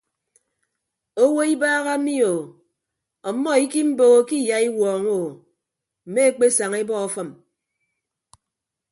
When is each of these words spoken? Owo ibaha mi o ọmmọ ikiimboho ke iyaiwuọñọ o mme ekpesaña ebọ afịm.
Owo 1.23 1.41
ibaha 1.53 1.93
mi 2.05 2.15
o 2.31 2.33
ọmmọ 3.29 3.49
ikiimboho 3.63 4.17
ke 4.27 4.35
iyaiwuọñọ 4.43 5.13
o 5.27 5.39
mme 6.07 6.21
ekpesaña 6.29 6.77
ebọ 6.83 6.93
afịm. 7.05 7.29